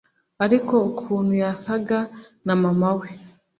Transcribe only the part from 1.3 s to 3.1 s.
yasaga na mama